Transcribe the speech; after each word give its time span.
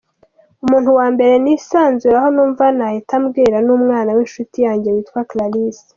Umuntu 0.65 0.89
wa 0.99 1.07
mbere 1.13 1.33
nisanzuraho 1.43 2.27
numva 2.35 2.65
nahita 2.77 3.15
mbwira 3.23 3.57
ni 3.65 3.71
umwana 3.77 4.09
winshuti 4.17 4.57
yanjye 4.65 4.89
witwa 4.95 5.21
Clarisse. 5.29 5.83